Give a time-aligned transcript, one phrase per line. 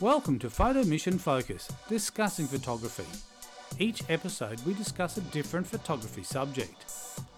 [0.00, 3.04] Welcome to Photo Mission Focus, discussing photography.
[3.78, 6.86] Each episode, we discuss a different photography subject.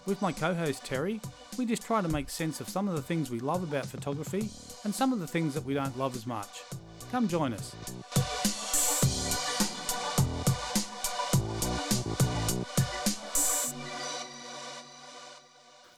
[0.06, 1.20] With my co host Terry,
[1.58, 4.48] we just try to make sense of some of the things we love about photography
[4.84, 6.62] and some of the things that we don't love as much.
[7.10, 7.74] Come join us.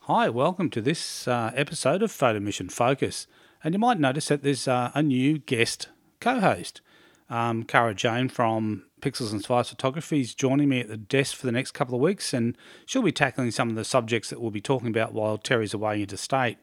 [0.04, 3.26] Hi, welcome to this uh, episode of Photo Mission Focus.
[3.62, 5.88] And you might notice that there's uh, a new guest
[6.24, 6.80] co host.
[7.28, 11.44] Um, Cara Jane from Pixels and Spice Photography is joining me at the desk for
[11.44, 12.56] the next couple of weeks, and
[12.86, 16.00] she'll be tackling some of the subjects that we'll be talking about while Terry's away
[16.00, 16.56] interstate.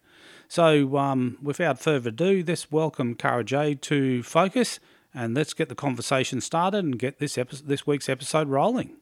[0.48, 4.80] So, um, without further ado, let's welcome Cara J to Focus,
[5.14, 8.98] and let's get the conversation started and get this episode, this week's episode rolling.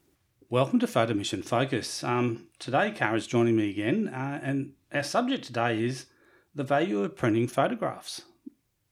[0.49, 2.03] Welcome to Photo Mission Focus.
[2.03, 6.07] Um, today, Cara's joining me again, uh, and our subject today is
[6.53, 8.23] the value of printing photographs.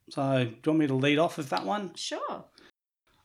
[0.10, 1.94] So, do you want me to lead off with that one?
[1.96, 2.46] Sure.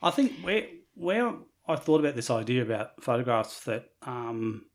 [0.03, 1.35] I think where where
[1.67, 4.67] I thought about this idea about photographs that um,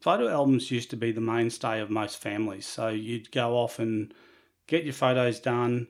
[0.00, 2.66] photo albums used to be the mainstay of most families.
[2.66, 4.14] So you'd go off and
[4.66, 5.88] get your photos done.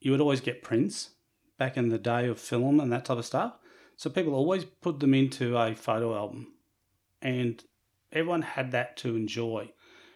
[0.00, 1.10] You would always get prints
[1.56, 3.58] back in the day of film and that type of stuff.
[3.96, 6.52] So people always put them into a photo album,
[7.20, 7.62] and
[8.12, 9.72] everyone had that to enjoy.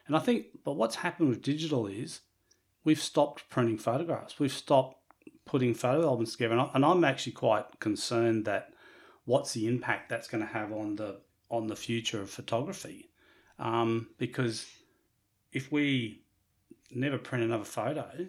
[0.07, 2.20] And I think, but what's happened with digital is
[2.84, 4.38] we've stopped printing photographs.
[4.38, 4.98] We've stopped
[5.44, 8.70] putting photo albums together, and, I, and I'm actually quite concerned that
[9.24, 13.11] what's the impact that's going to have on the on the future of photography,
[13.58, 14.66] um, because
[15.52, 16.22] if we
[16.91, 18.27] never print another photo,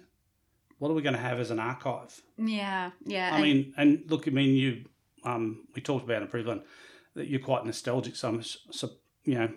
[0.80, 2.22] what are we going to have as an archive?
[2.38, 3.30] Yeah, yeah.
[3.34, 4.86] I mean, and look, I mean, you,
[5.24, 6.60] um, we talked about in previous
[7.16, 8.16] that you're quite nostalgic.
[8.16, 8.90] So, so
[9.24, 9.50] you know,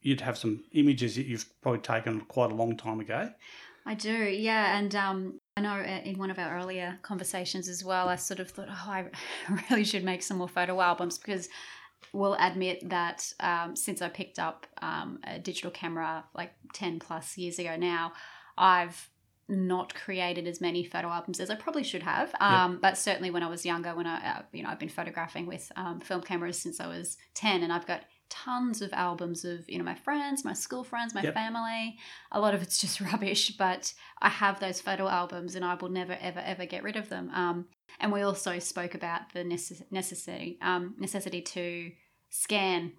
[0.00, 3.30] you'd have some images that you've probably taken quite a long time ago.
[3.84, 4.78] I do, yeah.
[4.78, 8.50] And um, I know in one of our earlier conversations as well, I sort of
[8.50, 9.06] thought, oh, I
[9.70, 11.48] really should make some more photo albums because
[12.12, 17.36] we'll admit that um, since I picked up um, a digital camera like 10 plus
[17.36, 18.12] years ago now,
[18.56, 19.08] I've
[19.48, 22.34] not created as many photo albums as I probably should have.
[22.40, 25.46] Um, But certainly when I was younger, when I, uh, you know, I've been photographing
[25.46, 28.02] with um, film cameras since I was 10 and I've got
[28.34, 31.34] tons of albums of you know my friends my school friends my Yep.
[31.34, 31.98] family
[32.30, 35.90] a lot of it's just rubbish but i have those photo albums and i will
[35.90, 37.66] never ever ever get rid of them um,
[38.00, 41.92] and we also spoke about the necess- necessity um, necessity to
[42.30, 42.92] scan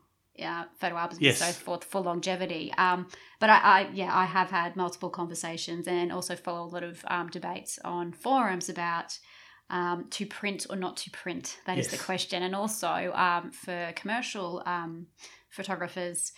[0.43, 1.41] uh, photo albums Yes.
[1.41, 3.07] and so forth for longevity um,
[3.39, 7.03] but I, I yeah i have had multiple conversations and also follow a lot of
[7.07, 9.17] um, debates on forums about
[9.69, 11.57] um, to print or not to print?
[11.65, 12.43] That is the question.
[12.43, 15.07] And also um, for commercial um,
[15.49, 16.33] photographers,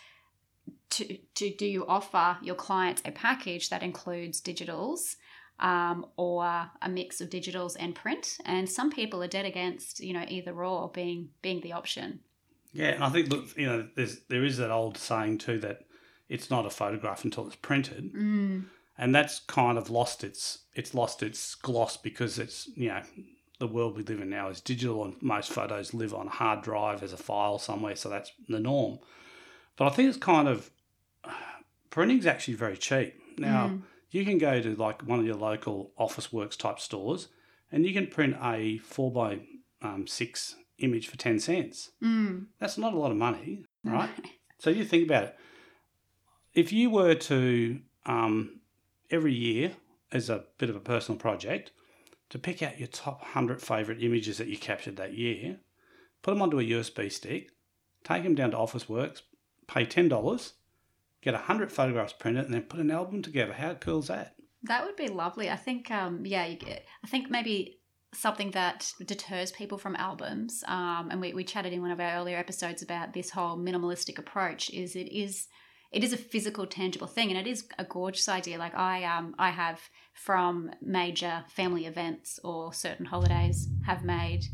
[0.91, 5.15] to, to do you offer your clients a package that includes digitals
[5.59, 8.37] um, or a mix of digitals and print?
[8.45, 12.19] And some people are dead against you know either or being being the option.
[12.73, 15.85] Yeah, and I think look, you know, there's there is that old saying too that
[16.27, 18.13] it's not a photograph until it's printed.
[18.13, 18.65] Mm,
[18.97, 23.01] and that's kind of lost its it's lost its gloss because it's you know
[23.59, 26.61] the world we live in now is digital and most photos live on a hard
[26.61, 28.99] drive as a file somewhere so that's the norm.
[29.77, 30.69] But i think it's kind of
[31.89, 33.13] printing's actually very cheap.
[33.37, 33.81] Now Mm.
[34.11, 37.27] you can go to like one of your local Officeworks type stores
[37.71, 39.39] and you can print a 4 by
[39.81, 41.91] um, 6 image for 10 cents.
[42.01, 44.09] Mm, that's not a lot of money right?
[44.57, 45.35] So you think about it.
[46.53, 48.61] If you were to um,
[49.09, 49.73] every year,
[50.11, 51.71] as a bit of a personal project,
[52.29, 55.57] to pick out your top hundred favourite images that you captured that year,
[56.21, 57.51] put them onto a USB stick,
[58.03, 59.21] take them down to Officeworks,
[59.67, 60.53] pay ten dollars,
[61.21, 63.53] get hundred photographs printed, and then put an album together.
[63.53, 64.35] How cool is that?
[64.63, 65.49] That would be lovely.
[65.49, 67.79] I think, um, yeah, get, I think maybe
[68.13, 72.13] something that deters people from albums, um, and we, we chatted in one of our
[72.13, 75.47] earlier episodes about this whole minimalistic approach, is it is
[75.95, 78.57] it is a physical, tangible thing, and it is a gorgeous idea.
[78.57, 79.79] Like I um I have
[80.13, 84.45] from major family events or certain holidays have made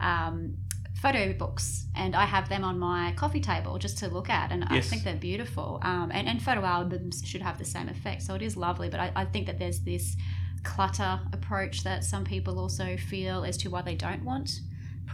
[0.00, 0.56] um,
[1.02, 4.64] photo books, and I have them on my coffee table just to look at, and
[4.64, 5.80] I think they're beautiful.
[5.82, 8.88] Um, and, and photo albums should have the same effect, so it is lovely.
[8.88, 10.16] But I, I think that there's this
[10.62, 14.60] clutter approach that some people also feel as to why they don't want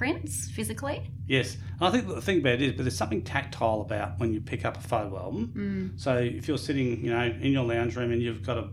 [0.02, 1.00] prints physically.
[1.26, 4.32] Yes, and I think the thing about it is, but there's something tactile about when
[4.34, 5.52] you pick up a photo album.
[5.94, 6.00] Mm.
[6.00, 8.68] So if you're sitting, you know, in your lounge room and you've got a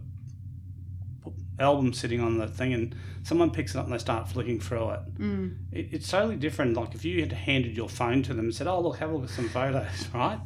[1.59, 4.89] album sitting on the thing, and someone picks it up and they start flicking through
[4.91, 5.55] it, Mm.
[5.71, 6.75] it it's totally different.
[6.75, 9.13] Like if you had handed your phone to them and said, "Oh, look, have a
[9.13, 10.39] look at some photos," right?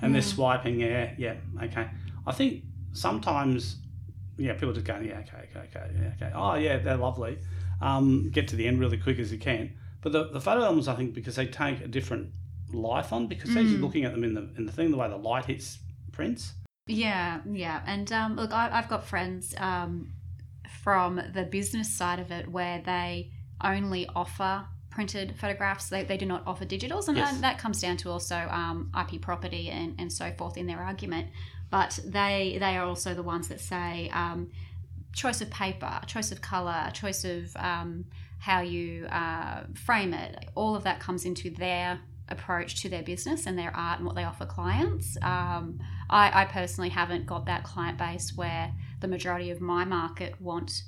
[0.00, 0.34] And they're Yeah.
[0.36, 1.88] swiping, yeah, yeah, okay.
[2.26, 3.76] I think sometimes,
[4.38, 6.32] yeah, people just go, yeah, okay, okay, okay, yeah, okay.
[6.34, 7.38] Oh, yeah, they're lovely.
[7.82, 9.70] um, get to the end really quick as you can.
[10.04, 12.30] But the, the photo albums, I think, because they take a different
[12.72, 13.82] life on, because as you're Mm.
[13.82, 15.78] looking at them in the in the thing, the way the light hits
[16.12, 16.52] prints.
[16.86, 17.82] Yeah, yeah.
[17.86, 20.12] And um, look, I, I've got friends um,
[20.82, 23.30] from the business side of it where they
[23.62, 25.88] only offer printed photographs.
[25.88, 27.08] They, they do not offer digitals.
[27.08, 27.40] And, Yes.
[27.40, 31.28] that comes down to also um, IP property and, and so forth in their argument.
[31.70, 34.50] But they, they are also the ones that say um,
[35.14, 38.04] choice of paper, choice of color, choice of um,
[38.44, 40.32] how you uh, frame it.
[40.54, 41.98] All of that comes into their
[42.28, 45.16] approach to their business and their art and what they offer clients.
[45.22, 45.78] Um,
[46.10, 50.82] I, I personally haven't got that client base where the majority of my market want,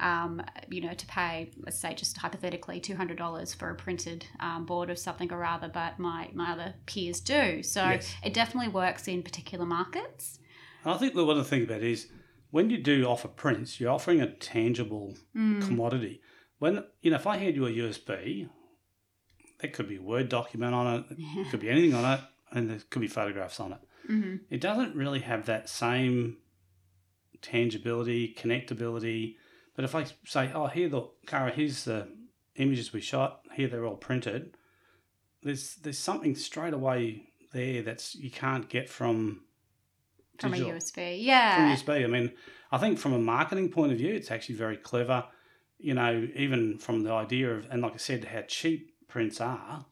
[0.00, 4.26] um, you know, to pay, let's say, just hypothetically, two hundred dollars for a printed
[4.40, 5.70] um, board of something or other.
[5.72, 7.62] But my my other peers do.
[7.62, 8.14] So Yes.
[8.22, 10.40] it definitely works in particular markets.
[10.84, 12.08] And I think the other thing about it is
[12.50, 15.60] when you do offer prints, you're offering a tangible Mm.
[15.66, 16.20] commodity.
[16.58, 18.48] When you know, if I hand you a USB,
[19.60, 22.20] there could be a Word document on it, it could be anything on it,
[22.52, 23.78] and there could be photographs on it.
[24.06, 26.38] hmm It doesn't really have that same
[27.42, 29.36] tangibility, connectability.
[29.74, 32.08] But if I say, "Oh, here, the Cara, here's the
[32.56, 33.42] images we shot.
[33.54, 34.56] Here, they're all printed."
[35.42, 39.42] There's there's something straight away there that's you can't get from
[40.40, 41.56] From digital a USB, yeah.
[41.56, 42.04] from USB.
[42.04, 42.32] I mean,
[42.72, 45.24] I think from a marketing point of view, it's actually very clever.
[45.78, 49.86] You know, even from the idea of, and like I said, how cheap prints are,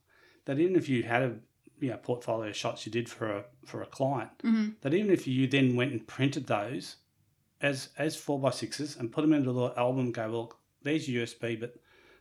[0.44, 1.36] that even if you had a
[1.78, 5.10] you know portfolio of shots you did for a for a client, hmm that even
[5.10, 6.96] if you then went and printed those
[7.60, 10.52] as as four by sixes and put them into a little album, go well,
[10.82, 11.74] there's USB, but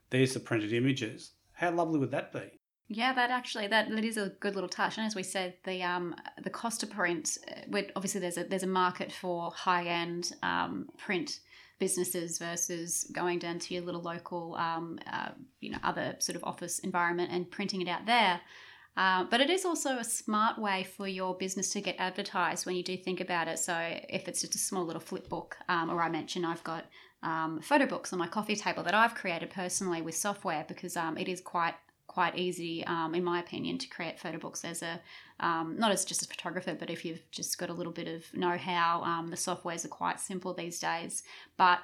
[0.10, 1.32] there's the printed images.
[1.54, 2.60] How lovely would that be?
[2.88, 4.98] Yeah, that actually that, that is a good little touch.
[4.98, 8.64] And as we said, the um the cost to print, uh, obviously there's a there's
[8.64, 11.40] a market for high end um, print
[11.80, 15.30] businesses versus going down to your little local um, uh,
[15.60, 18.42] you know other sort of office environment and printing it out there.
[18.98, 22.76] Uh, but it is also a smart way for your business to get advertised when
[22.76, 23.60] you do think about it.
[23.60, 23.76] So
[24.10, 26.86] if it's just a small little flip book, um, or I mentioned I've got
[27.22, 31.18] um, photo books on my coffee table that I've created personally with software because um,
[31.18, 31.74] it is quite
[32.16, 35.02] quite easy, um, in my opinion, to create photo books as a
[35.42, 38.24] um, not as just a photographer, but if you've just got a little bit of
[38.34, 41.24] know-how, um, the softwares are quite simple these days.
[41.58, 41.80] But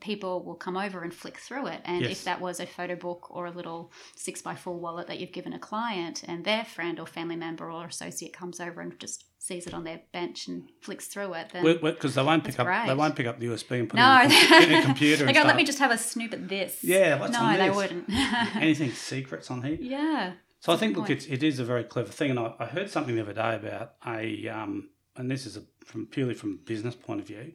[0.00, 2.10] people will come over and flick through it, and Yes.
[2.12, 5.32] if that was a photo book or a little six by four wallet that you've
[5.32, 9.24] given a client, and their friend or family member or associate comes over and just
[9.38, 12.86] sees it on their bench and flicks through it, then Because they won't pick up
[12.86, 14.82] they won't pick up the USB and put no, it in, a, com- in a
[14.82, 15.24] computer.
[15.26, 16.82] they go, let me just have a snoop at this.
[16.82, 18.08] Yeah, what's no, they wouldn't.
[18.56, 19.78] anything secrets on here.
[19.80, 20.32] yeah.
[20.60, 22.90] So I think, look, it's, it is a very clever thing, and I, I heard
[22.90, 26.66] something the other day about a, um, and this is a, from purely from a
[26.66, 27.52] business point of view,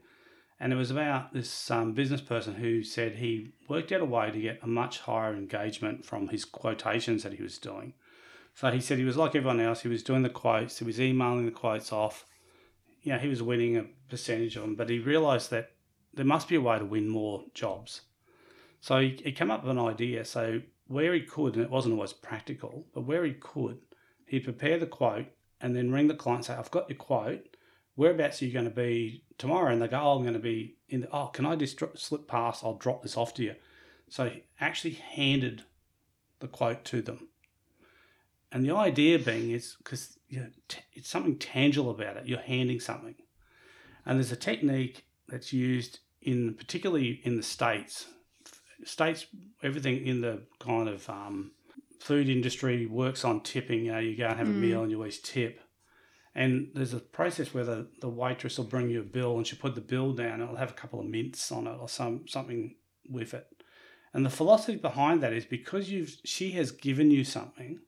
[0.62, 4.30] and it was about this um, business person who said he worked out a way
[4.30, 7.94] to get a much higher engagement from his quotations that he was doing.
[8.54, 11.02] So he said he was like everyone else; he was doing the quotes, he was
[11.02, 12.26] emailing the quotes off.
[13.02, 15.72] You know, he was winning a percentage of them, but he realised that
[16.14, 18.02] there must be a way to win more jobs.
[18.82, 20.24] So he, he came up with an idea.
[20.26, 23.80] So where he could, and it wasn't always practical, but where he could,
[24.28, 25.26] he'd prepare the quote
[25.60, 27.58] and then ring the client and say, I've got your quote.
[27.96, 29.72] Whereabouts are you going to be tomorrow?
[29.74, 32.28] And they go, Oh, I'm going to be in the, oh, can I just slip
[32.28, 32.64] past?
[32.64, 33.56] I'll drop this off to you.
[34.08, 35.64] So he actually handed
[36.40, 37.28] the quote to them.
[38.52, 42.28] And the idea being is because you know, t- it's something tangible about it.
[42.28, 43.16] You're handing something.
[44.06, 48.08] And there's a technique that's used in particularly in the States.
[48.84, 49.28] States,
[49.64, 51.52] everything in the kind of um,
[52.00, 53.86] food industry works on tipping.
[53.86, 54.60] You know, you go and have a Mm.
[54.60, 55.62] meal and you always tip.
[56.34, 59.60] And there's a process where the, the waitress will bring you a bill and she'll
[59.60, 62.28] put the bill down and it'll have a couple of mints on it or some
[62.28, 62.76] something
[63.10, 63.48] with it.
[64.14, 67.80] And the philosophy behind that is because you've she has given you something,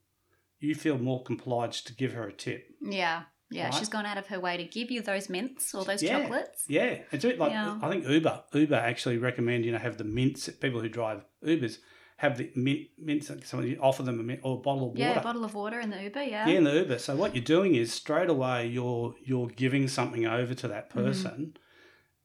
[0.60, 2.66] you feel more obliged to give her a tip.
[2.82, 3.24] Yeah.
[3.50, 3.66] Yeah.
[3.66, 3.74] Right.
[3.76, 6.22] She's gone out of her way to give you those mints or those Yeah.
[6.22, 6.66] chocolates.
[6.68, 7.78] Yeah, it's like Yeah.
[7.82, 8.44] I think Uber.
[8.54, 10.50] Uber actually recommend you know have the mints.
[10.50, 11.78] People who drive Ubers
[12.24, 13.30] have the mint mints.
[13.50, 15.00] Someone you offer them a mint or a bottle of water.
[15.02, 16.24] Yeah, a bottle of water in the Uber.
[16.24, 16.48] Yeah.
[16.48, 16.98] Yeah, in the Uber.
[17.00, 21.02] So what you're doing is straight away you're you're giving something over to that Mm-hmm.
[21.04, 21.58] person.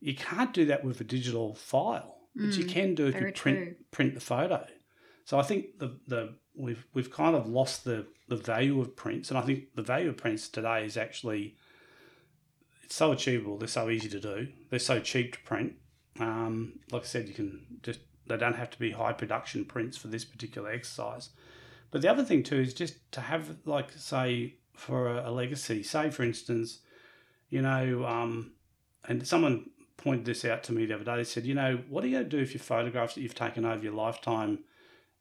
[0.00, 3.30] You can't do that with a digital file, but you Mm, can do if very
[3.32, 3.74] you print true.
[3.90, 4.64] print the photo.
[5.24, 9.30] So I think the the we've we've kind of lost the the value of prints,
[9.30, 11.56] and I think the value of prints today is actually
[12.84, 13.58] it's so achievable.
[13.58, 14.48] They're so easy to do.
[14.70, 15.72] They're so cheap to print.
[16.20, 19.96] Um, like I said, you can just they don't have to be high production prints
[19.96, 21.30] for this particular exercise.
[21.90, 25.82] But the other thing too is just to have like say for a, a legacy.
[25.82, 26.80] Say for instance,
[27.48, 28.52] you know, um,
[29.06, 31.16] and someone pointed this out to me the other day.
[31.16, 33.34] They said, you know, what are you going to do if your photographs that you've
[33.34, 34.60] taken over your lifetime,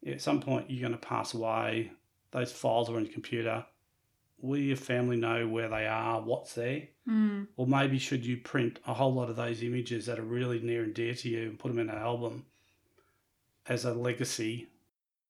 [0.05, 1.91] at some point you're going to pass away,
[2.31, 3.65] those files are on your computer.
[4.39, 6.83] Will your family know where they are, what's there?
[7.09, 7.47] Mm.
[7.57, 10.83] Or maybe should you print a whole lot of those images that are really near
[10.83, 12.45] and dear to you and put them in an album
[13.69, 14.67] as a legacy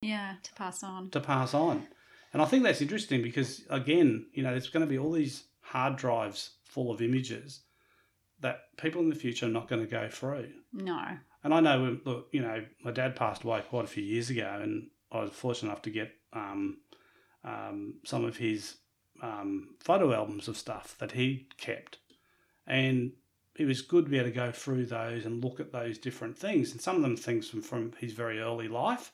[0.02, 1.10] Yeah, to pass on.
[1.12, 1.88] to pass on?
[2.34, 5.46] And I think that's interesting because, again, you know, there's going to be all these
[5.62, 7.62] hard drives full of images
[8.42, 10.50] that people in the future are not going to go through.
[10.72, 11.00] No.
[11.44, 14.60] And I know, look, you know, my dad passed away quite a few years ago,
[14.62, 16.78] and I was fortunate enough to get um,
[17.44, 18.76] um, some of his
[19.24, 21.98] um, photo albums of stuff that he kept.
[22.68, 23.14] And
[23.58, 26.38] it was good to be able to go through those and look at those different
[26.38, 26.72] things.
[26.72, 29.12] And some of them things from, from his very early life.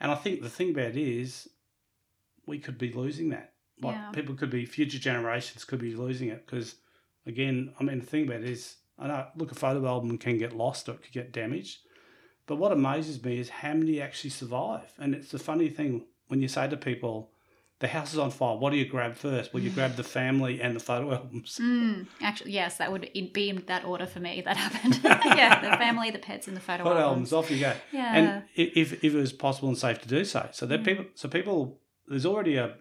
[0.00, 1.48] And I think the thing about it is
[2.46, 3.52] we could be losing that.
[3.80, 4.10] Like Yeah.
[4.12, 6.76] people could be, future generations could be losing it because,
[7.26, 10.38] again, I mean, the thing about it is, I know, look, a photo album can
[10.38, 11.80] get lost or it could get damaged.
[12.46, 14.90] But what amazes me is how many actually survive.
[14.98, 17.32] And it's the funny thing when you say to people,
[17.80, 19.54] the house is on fire, what do you grab first?
[19.54, 21.58] Well, you grab the family and the photo albums.
[21.68, 22.06] Mm.
[22.20, 24.42] Actually, yes, that would be in that order for me.
[24.44, 25.00] That happened.
[25.04, 27.32] yeah, the family, the pets, and the photo, Photo albums.
[27.32, 27.72] albums, off you go.
[27.92, 28.14] Yeah.
[28.16, 30.48] And if, if it was possible and safe to do so.
[30.52, 30.84] So that Mm.
[30.84, 32.74] people, so people, there's already a,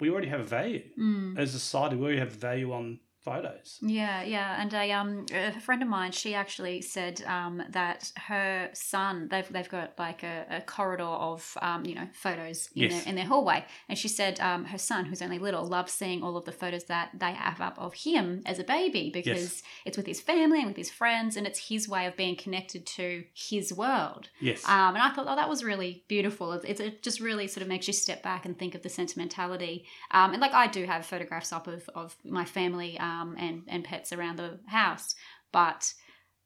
[0.00, 0.82] we already have a value.
[0.98, 1.38] Mm.
[1.38, 3.78] As a society, we already have value on photos.
[3.82, 8.70] Yeah, yeah, and a um a friend of mine, she actually said um that her
[8.72, 12.92] son they've they've got like a, a corridor of um you know photos in Yes.
[12.92, 16.22] their in their hallway, and she said um her son who's only little loves seeing
[16.22, 19.96] all of the photos that they have up of him as a baby because it's
[19.96, 23.24] with his family and with his friends, and it's his way of being connected to
[23.34, 24.28] his world.
[24.40, 24.66] Yes.
[24.66, 26.52] Um, and I thought, oh, that was really beautiful.
[26.52, 28.88] It, it, it just really sort of makes you step back and think of the
[28.88, 29.84] sentimentality.
[30.12, 33.84] Um, and like I do have photographs up of, of my family um, and, and
[33.84, 35.14] pets around the house.
[35.52, 35.92] But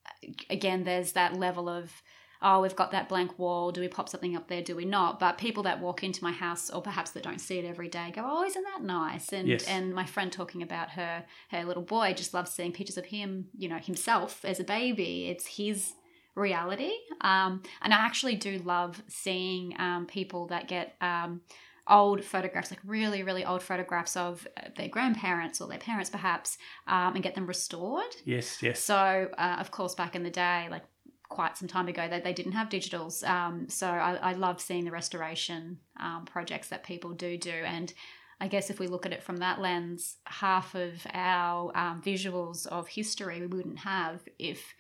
[0.07, 2.03] uh, again, there's that level of,
[2.43, 3.71] oh, we've got that blank wall.
[3.73, 4.63] Do we pop something up there?
[4.63, 5.19] Do we not?
[5.19, 8.13] But people that walk into my house or perhaps that don't see it every day
[8.15, 9.33] go, oh, isn't that nice?
[9.33, 9.67] And Yes.
[9.67, 13.47] and my friend talking about her her little boy just loves seeing pictures of him,
[13.57, 15.29] you know, himself as a baby.
[15.29, 15.93] It's his
[16.35, 16.93] reality.
[17.21, 21.41] Um, and I actually do love seeing um, people that get um,
[21.89, 26.59] old photographs, like really, really old photographs of uh, their grandparents or their parents, perhaps,
[26.87, 28.17] um, and get them restored.
[28.25, 28.81] yes, yes.
[28.81, 30.83] So, uh, of course, back in the day, like
[31.29, 33.27] quite some time ago, they, they didn't have digitals.
[33.29, 37.51] Um, so I, I love seeing the restoration um, projects that people do do.
[37.51, 37.93] And
[38.41, 42.67] I guess if we look at it from that lens, half of our um, visuals
[42.67, 44.75] of history we wouldn't have if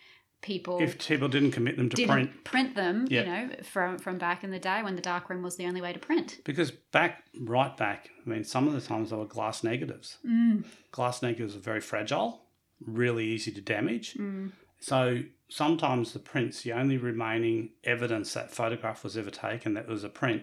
[0.44, 2.74] people if people didn't commit them to didn't print.
[2.76, 3.20] them, Yeah.
[3.22, 5.92] you know, from from back in the day when the darkroom was the only way
[5.92, 6.40] to print.
[6.44, 10.18] Because back, right back, I mean, some of the times they were glass negatives.
[10.24, 12.42] Mm, Glass negatives are very fragile,
[12.80, 14.14] really easy to damage.
[14.14, 19.88] mm, So sometimes the print's the only remaining evidence that photograph was ever taken that
[19.88, 20.42] was a print.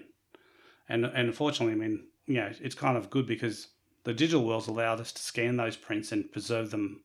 [0.89, 3.67] And and unfortunately, I mean, you know, it's kind of good because
[4.03, 7.03] the digital world's allowed us to scan those prints and preserve them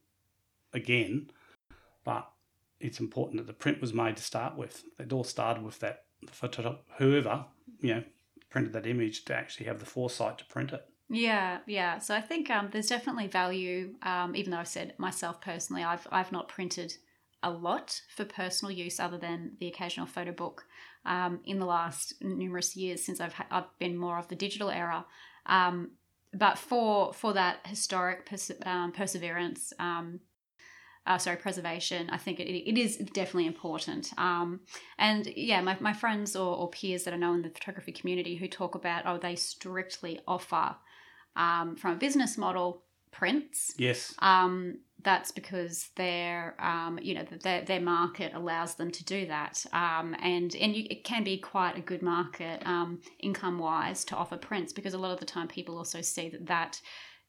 [0.72, 1.30] again.
[2.04, 2.26] But
[2.80, 4.84] it's important that the print was made to start with.
[4.98, 7.44] It all started with that photo whoever,
[7.80, 8.04] you know,
[8.50, 10.86] printed that image to actually have the foresight to print it.
[11.08, 11.98] Yeah, yeah.
[11.98, 13.94] So I think um, there's definitely value.
[14.02, 16.96] Um, even though I've said myself personally, I've I've not printed
[17.42, 20.64] a lot for personal use other than the occasional photo book
[21.04, 24.70] um, in the last numerous years since I've ha- I've been more of the digital
[24.70, 25.06] era.
[25.46, 25.92] Um,
[26.34, 28.28] but for for that historic
[28.64, 30.20] um, perseverance, um,
[31.06, 34.12] uh, sorry, preservation, I think it, it is definitely important.
[34.18, 34.60] Um,
[34.98, 38.36] and yeah, my, my friends or, or peers that I know in the photography community
[38.36, 40.76] who talk about, oh, they strictly offer
[41.36, 42.82] um, from a business model
[43.12, 43.74] prints.
[43.78, 44.14] Yes.
[44.18, 49.64] Um, that's because their, um, you know, their, their market allows them to do that,
[49.72, 54.16] um, and and you, it can be quite a good market um, income wise to
[54.16, 56.80] offer prints because a lot of the time people also see that that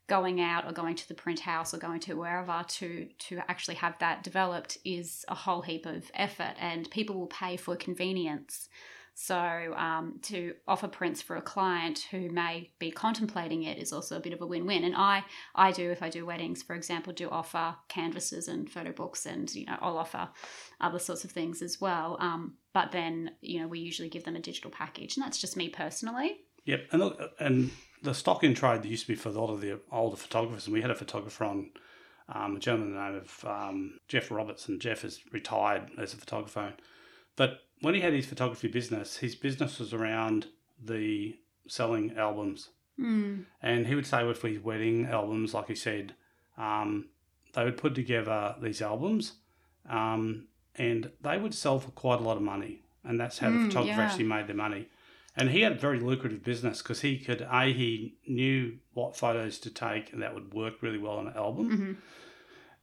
[0.08, 3.76] going out or going to the print house or going to wherever to to actually
[3.76, 8.70] have that developed is a whole heap of effort, and people will pay for convenience.
[9.20, 14.16] So, um, to offer prints for a client who may be contemplating it is also
[14.16, 14.84] a bit of a win-win.
[14.84, 15.24] And I,
[15.56, 19.54] I do if I do weddings, for example, do offer canvases and photo books, and
[19.56, 20.30] you know I'll offer
[20.80, 22.18] other sorts of things as well.
[22.20, 25.58] Um, but then you know we usually give them a digital package, and that's just
[25.58, 26.38] me personally.
[26.66, 27.72] Yep, and look, and
[28.04, 30.66] the stock in trade that used to be for a lot of the older photographers,
[30.66, 31.70] and we had a photographer on,
[32.30, 36.14] um, a gentleman by the name of um, Jeff Roberts, and Jeff is retired as
[36.14, 36.74] a photographer.
[37.36, 40.48] But when he had his photography business, his business was around
[40.84, 41.38] the
[41.68, 43.46] selling albums, Mm.
[43.62, 46.16] and he would say with his wedding albums, like he said,
[46.58, 47.10] um,
[47.54, 49.34] they would put together these albums,
[49.88, 53.58] um, and they would sell for quite a lot of money, and that's how the
[53.58, 54.06] Mm, photographer yeah.
[54.08, 54.88] actually made their money.
[55.38, 59.60] And he had a very lucrative business because he could a he knew what photos
[59.60, 61.78] to take, and that would work really well on an album.
[61.78, 61.94] Hmm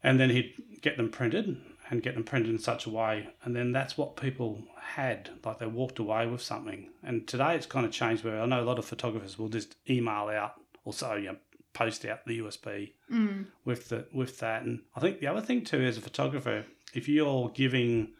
[0.06, 1.56] and then he'd get them printed
[1.90, 3.26] and get them printed in such a way.
[3.42, 6.90] And then that's what people had like they walked away with something.
[7.02, 9.76] And today it's kind of changed where i know a lot of photographers will just
[9.88, 11.36] email out or so you know,
[11.72, 13.46] post out the usb Mm.
[13.64, 14.62] with the with that.
[14.62, 18.12] And i think the other thing too as a photographer if you're giving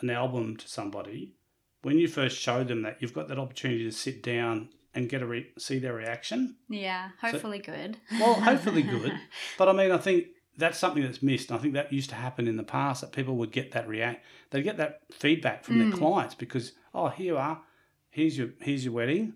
[0.00, 1.34] an album to somebody
[1.86, 5.22] when you first show them that you've got that opportunity to sit down and get
[5.22, 7.96] a re- see their reaction Yeah, hopefully good.
[8.20, 9.12] well, hopefully good.
[9.58, 10.26] But I mean, I think
[10.58, 11.52] that's something that's missed.
[11.52, 14.24] I think that used to happen in the past that people would get that react,
[14.50, 15.90] they get that feedback from Mm.
[15.90, 17.60] their clients because oh, here you are,
[18.10, 19.34] here's your here's your wedding,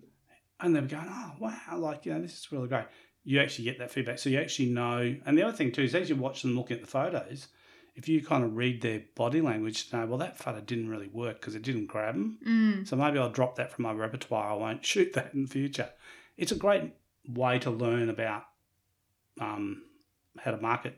[0.59, 2.85] and they're going oh wow, like you know this is really great.
[3.23, 5.15] You actually get that feedback, so you actually know.
[5.27, 7.47] And the other thing too is as you watch them looking at the photos,
[7.95, 11.07] if you kind of read their body language to know well that photo didn't really
[11.07, 12.37] work because it didn't grab them.
[12.47, 12.87] Mm.
[12.87, 14.51] So maybe I'll drop that from my repertoire.
[14.51, 15.89] I won't shoot that in the future.
[16.37, 16.93] It's a great
[17.27, 18.43] way to learn about
[19.39, 19.83] um,
[20.39, 20.97] how to market.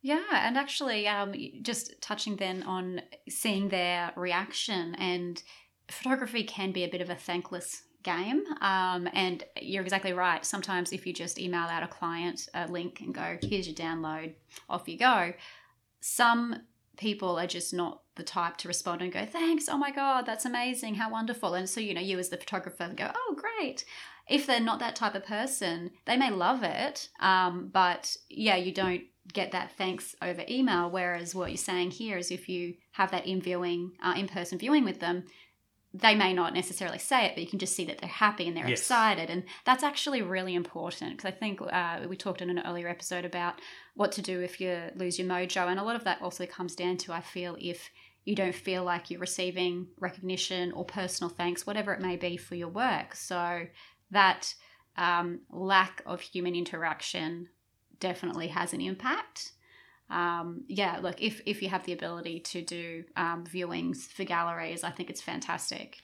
[0.00, 5.40] Yeah, and actually, um, just touching then on seeing their reaction, and
[5.88, 8.42] photography can be a bit of a thankless game.
[8.60, 10.44] Um, and you're exactly right.
[10.44, 14.34] Sometimes, if you just email out a client a link and go, "Here's your download,"
[14.68, 15.34] off you go.
[16.04, 16.62] Some
[16.96, 20.44] people are just not the type to respond and go, "Thanks, oh my god, that's
[20.44, 23.84] amazing, how wonderful." And so you know, you as the photographer go, "Oh, great."
[24.28, 28.72] If they're not that type of person, they may love it, um, but yeah, you
[28.72, 30.90] don't get that thanks over email.
[30.90, 34.58] Whereas what you're saying here is if you have that in viewing, uh, in person
[34.58, 35.24] viewing with them,
[35.94, 38.56] they may not necessarily say it, but you can just see that they're happy and
[38.56, 38.80] they're Yes.
[38.80, 42.88] excited, and that's actually really important because I think uh, we talked in an earlier
[42.88, 43.60] episode about
[43.94, 46.74] what to do if you lose your mojo, and a lot of that also comes
[46.74, 47.90] down to I feel if
[48.24, 52.54] you don't feel like you're receiving recognition or personal thanks, whatever it may be for
[52.54, 53.14] your work.
[53.16, 53.66] So
[54.12, 54.54] that
[54.96, 57.48] um, lack of human interaction
[57.98, 59.52] definitely has an impact.
[60.12, 64.84] Um, yeah, look, if, if you have the ability to do um, viewings for galleries,
[64.84, 65.98] I think it's fantastic.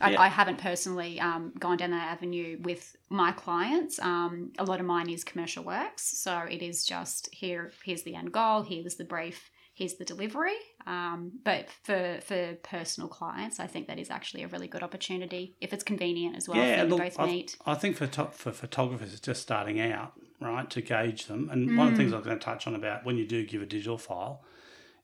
[0.00, 0.20] I, Yeah.
[0.20, 3.98] I haven't personally um, gone down that avenue with my clients.
[3.98, 7.72] Um, a lot of mine is commercial works, so it is just here.
[7.84, 8.62] Here's the end goal.
[8.62, 9.50] Here's the brief.
[9.74, 10.54] Here's the delivery.
[10.86, 15.56] Um, but for for personal clients, I think that is actually a really good opportunity
[15.60, 16.58] if it's convenient as well.
[16.58, 17.56] Yeah, for you look, both I- meet.
[17.66, 20.12] I think for to- for photographers, just starting out,
[20.44, 21.48] right, to gauge them.
[21.50, 22.04] And one of the Mm.
[22.04, 24.44] things I was going to touch on about when you do give a digital file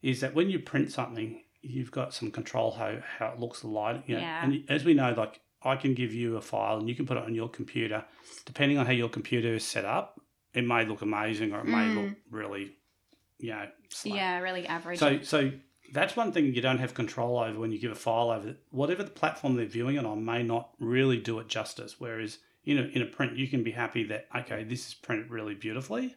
[0.02, 3.68] is that when you print something, you've got some control how how it looks, the
[3.68, 4.02] light.
[4.06, 4.44] You know, Yeah.
[4.44, 7.16] And as we know, like I can give you a file and you can put
[7.16, 8.04] it on your computer.
[8.44, 10.20] Depending on how your computer is set up,
[10.54, 11.94] it may look amazing or it may Mm.
[11.96, 12.76] look really,
[13.38, 13.68] you know.
[14.04, 14.98] Yeah, really average.
[15.00, 15.50] So, so
[15.92, 18.56] that's one thing you don't have control over when you give a file over.
[18.70, 21.96] Whatever the platform they're viewing it on may not really do it justice.
[21.98, 25.30] Whereas in a, in a print, you can be happy that okay, this is printed
[25.30, 26.14] really beautifully.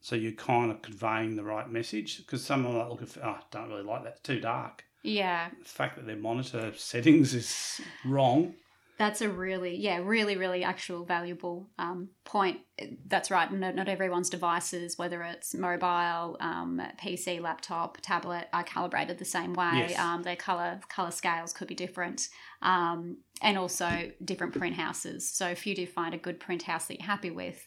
[0.00, 3.38] So you're kind of conveying the right message because some someone might look at, oh,
[3.50, 4.84] don't really like that, it's too dark.
[5.02, 8.54] yeah, The fact that their monitor settings is wrong.
[8.96, 12.60] That's a really, yeah, really, really actual valuable um, point.
[13.06, 13.52] That's right.
[13.52, 19.52] Not, not everyone's devices, whether it's mobile, um, PC, laptop, tablet, are calibrated the same
[19.52, 19.86] way.
[19.88, 19.98] Yes.
[19.98, 22.28] Um, their color color scales could be different,
[22.62, 25.28] um, and also different print houses.
[25.28, 27.66] So if you do find a good print house that you're happy with,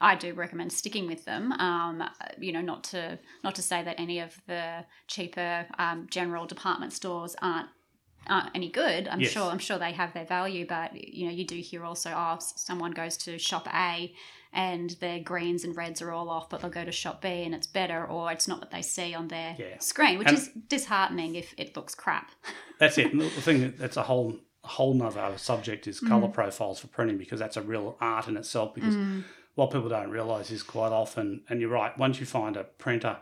[0.00, 1.52] I do recommend sticking with them.
[1.52, 2.02] Um,
[2.38, 6.92] you know, not to not to say that any of the cheaper um, general department
[6.92, 7.68] stores aren't
[8.28, 9.08] aren't any good.
[9.08, 9.30] I'm Yes.
[9.32, 12.38] sure I'm sure they have their value, but you know, you do hear also, oh,
[12.40, 14.14] someone goes to shop A
[14.52, 17.54] and their greens and reds are all off, but they'll go to shop B and
[17.54, 19.78] it's better, or it's not what they see on their Yeah.
[19.78, 22.30] screen, which And- is disheartening if it looks crap.
[22.78, 23.12] That's it.
[23.12, 26.32] And the thing that's a whole whole nother subject is color mm.
[26.34, 28.74] profiles for printing because that's a real art in itself.
[28.74, 29.24] Because mm.
[29.54, 33.16] what people don't realize is quite often, and you're right, once you find a printer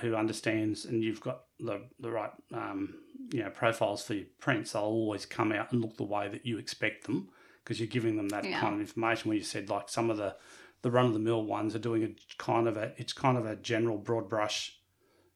[0.00, 2.94] who understands and you've got the, the right um,
[3.32, 6.44] you know profiles for your prints, they'll always come out and look the way that
[6.46, 7.28] you expect them
[7.62, 8.60] because you're giving them that Yeah.
[8.60, 9.28] kind of information.
[9.28, 10.36] Where you said like some of the
[10.82, 12.10] the run of the mill ones are doing a
[12.42, 14.78] kind of a it's kind of a general broad brush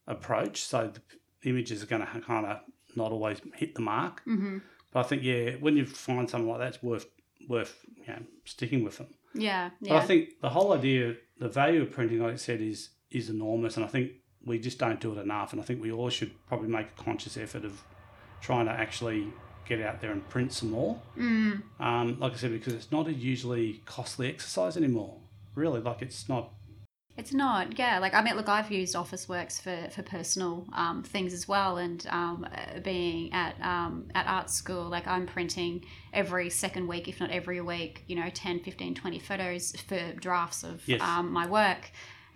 [0.07, 0.93] approach, so
[1.43, 2.61] the images are going to kind of
[2.97, 4.23] not always hit the mark.
[4.25, 4.59] hmm
[4.93, 7.07] But I think yeah, when you find something like that, it's worth
[7.49, 9.09] worth you know sticking with them.
[9.35, 9.95] Yeah, yeah.
[9.95, 13.31] But I think the whole idea, the value of printing, like I said, is is
[13.31, 14.13] enormous, and I think
[14.45, 15.53] we just don't do it enough.
[15.53, 17.83] And I think we all should probably make a conscious effort of
[18.41, 19.33] trying to actually
[19.69, 21.01] get out there and print some more.
[21.17, 25.17] mm, Um, like I said, because it's not a usually costly exercise anymore.
[25.55, 26.51] Really, like it's not.
[27.17, 27.99] It's not, yeah.
[27.99, 32.05] Like I mean, look, I've used Officeworks for for personal um, things as well, and
[32.09, 37.21] um, uh, being at um, at art school, like I'm printing every second week, if
[37.21, 41.03] not every week, you know, 10, 15, 20 photos for drafts of Yes.
[41.03, 41.91] um, my work.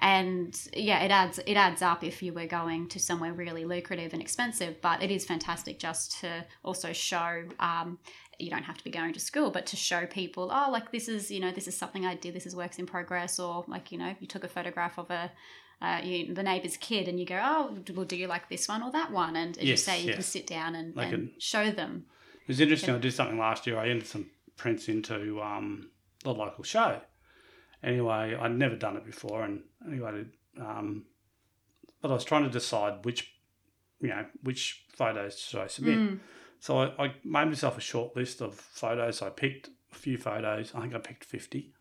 [0.04, 4.12] And yeah, it adds it adds up if you were going to somewhere really lucrative
[4.12, 4.82] and expensive.
[4.82, 7.98] But it is fantastic just to also show um,
[8.38, 11.08] you don't have to be going to school, but to show people, oh, like this
[11.08, 13.92] is, you know, this is something I did, this is works in progress, or like,
[13.92, 15.32] you know, you took a photograph of a,
[15.80, 18.82] uh, you, the neighbour's kid and you go, oh, well, do you like this one
[18.82, 19.36] or that one?
[19.36, 22.04] And as you say, you can sit down and, Like and an- show them.
[22.42, 22.94] It was interesting.
[22.94, 23.78] I did something last year.
[23.78, 25.88] I entered some prints into um,
[26.22, 27.00] the local show.
[27.84, 30.24] Anyway, I'd never done it before, and anyway,
[30.60, 31.04] um,
[32.00, 33.34] but I was trying to decide which,
[34.00, 35.98] you know, which photos should I submit.
[35.98, 36.18] Mm.
[36.60, 39.20] So I, I made myself a short list of photos.
[39.20, 40.72] I picked a few photos.
[40.74, 41.74] I think I picked fifty,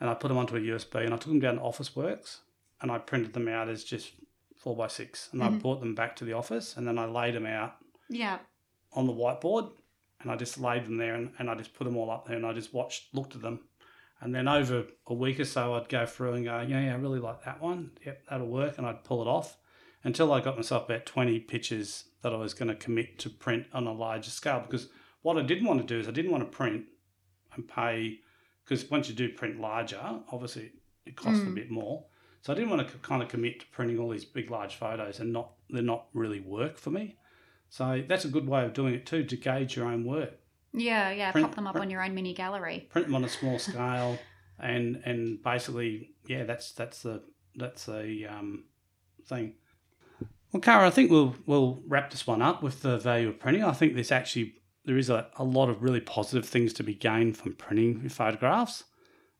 [0.00, 2.38] and I put them onto a USB, and I took them down to Officeworks,
[2.80, 4.12] and I printed them out as just
[4.56, 5.60] four by six, and I Mhm.
[5.60, 7.76] brought them back to the office, and then I laid them out
[8.08, 8.38] Yeah.
[8.92, 9.72] on the whiteboard
[10.20, 12.36] and I just laid them there and, and I just put them all up there
[12.36, 13.60] and I just watched, looked at them.
[14.20, 16.96] And then over a week or so, I'd go through and go, yeah, yeah, I
[16.96, 17.90] really like that one.
[18.04, 18.78] Yep, that'll work.
[18.78, 19.58] And I'd pull it off
[20.04, 23.66] until I got myself about 20 pictures that I was going to commit to print
[23.74, 24.60] on a larger scale.
[24.60, 24.88] Because
[25.22, 26.86] what I didn't want to do is I didn't want to print
[27.54, 28.20] and pay,
[28.64, 30.00] because once you do print larger,
[30.32, 30.72] obviously
[31.04, 31.54] it costs a Mm.
[31.54, 32.06] bit more.
[32.40, 35.20] So I didn't want to kind of commit to printing all these big, large photos
[35.20, 37.16] and not they're not really work for me.
[37.68, 40.38] So that's a good way of doing it too to gauge your own work.
[40.76, 41.32] Yeah, yeah.
[41.32, 42.86] Print- pop them up print- on your own mini gallery.
[42.90, 44.18] Print them on a small scale,
[44.60, 47.22] and and basically, yeah, that's that's the
[47.56, 48.64] that's the um,
[49.26, 49.54] thing.
[50.52, 53.64] Well, Cara, I think we'll we'll wrap this one up with the value of printing.
[53.64, 56.94] I think there's actually there is a, a lot of really positive things to be
[56.94, 58.84] gained from printing photographs,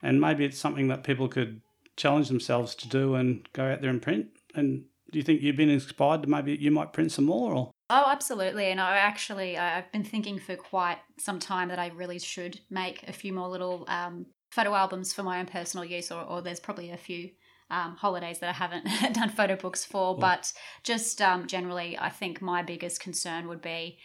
[0.02, 1.60] and maybe it's something that people could
[1.96, 4.26] challenge themselves to do and go out there and print.
[4.54, 7.54] And do you think you've been inspired to maybe you might print some more?
[7.54, 8.66] Or Oh, absolutely.
[8.66, 13.04] And I actually, I've been thinking for quite some time that I really should make
[13.08, 16.60] a few more little um, photo albums for my own personal use, or, or there's
[16.60, 17.30] probably a few
[17.70, 20.16] um, holidays that I haven't done photo books for.
[20.16, 23.98] But just um, generally, I think my biggest concern would be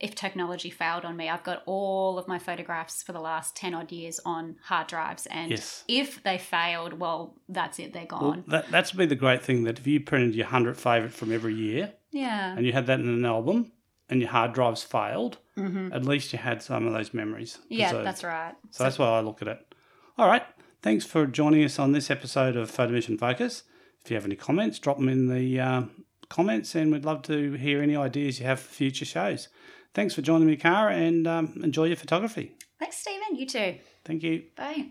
[0.00, 1.28] if technology failed on me.
[1.28, 5.26] I've got all of my photographs for the last 10 odd years on hard drives.
[5.26, 5.84] And Yes.
[5.88, 8.44] if they failed, well, that's it, they're Well, gone.
[8.46, 11.54] that that's be the great thing that if you printed your hundred favourite from every
[11.54, 12.56] year yeah.
[12.56, 13.72] and you had that in an album
[14.08, 17.58] and your hard drives failed, hmm at least you had some of those memories.
[17.68, 18.06] Yeah, preserved.
[18.06, 18.54] that's right.
[18.70, 19.74] So that's why I look at it.
[20.16, 20.42] All right.
[20.82, 23.64] Thanks for joining us on this episode of Photo Mission Focus.
[24.04, 25.82] If you have any comments, drop them in the uh,
[26.28, 29.48] comments, and we'd love to hear any ideas you have for future shows.
[29.94, 32.54] Thanks for joining me, Cara, and um, enjoy your photography.
[32.78, 33.36] Thanks, Stephen.
[33.36, 33.74] You too.
[34.04, 34.44] Thank you.
[34.56, 34.90] Bye.